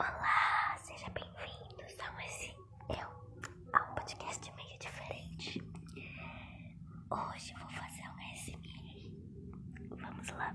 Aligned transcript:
Olá, 0.00 0.78
seja 0.78 1.10
bem-vindo. 1.10 1.82
Então, 1.92 2.20
esse 2.20 2.56
eu 2.88 3.06
a 3.74 3.90
um 3.90 3.94
podcast 3.96 4.50
meio 4.54 4.78
diferente. 4.78 5.62
Hoje 7.10 7.52
vou 7.60 7.68
fazer 7.68 8.08
um 8.08 8.16
SMA. 8.34 9.98
Vamos 9.98 10.30
lá. 10.30 10.54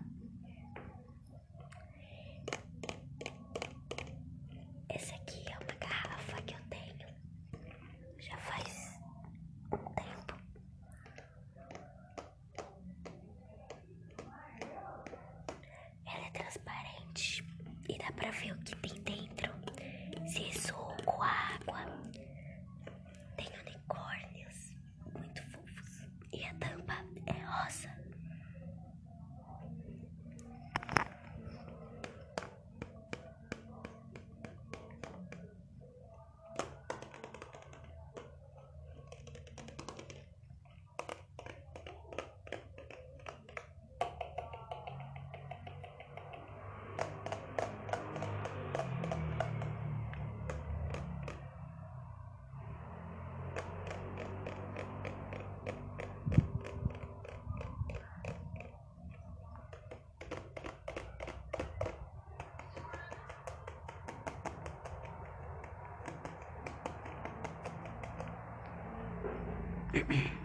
Mm-hmm. 69.96 70.36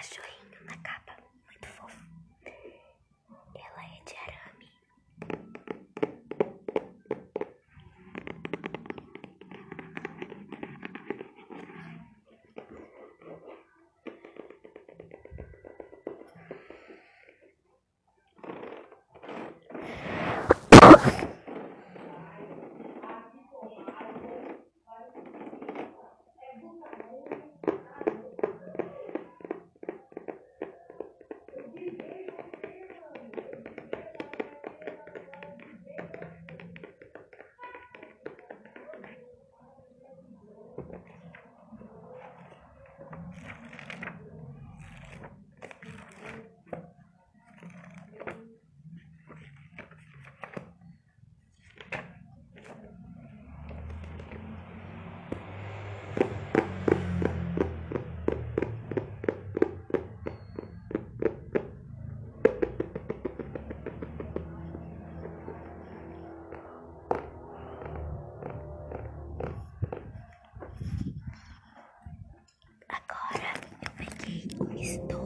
cachorrinho 0.00 0.60
na 0.64 0.76
capa. 0.82 1.09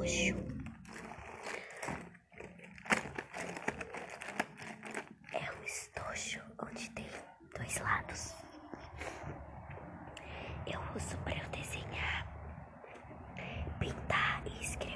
roxo. 0.05 0.37
É 5.33 5.51
um 5.51 5.65
estojo 5.65 6.41
onde 6.63 6.91
tem 6.91 7.07
dois 7.57 7.79
lados. 7.81 8.35
Eu 10.67 10.81
uso 10.95 11.17
para 11.19 11.37
eu 11.37 11.49
desenhar, 11.51 12.27
pintar 13.81 14.43
e 14.47 14.61
escrever. 14.61 14.94